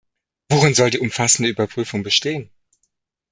[0.49, 2.49] Worin soll die umfassende Überprüfung bestehen?